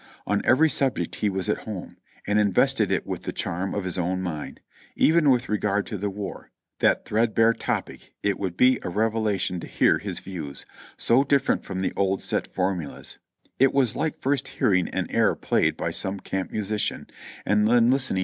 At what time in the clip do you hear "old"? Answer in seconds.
11.95-12.19